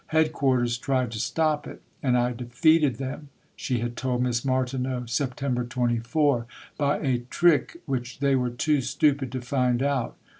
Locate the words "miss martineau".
4.23-5.01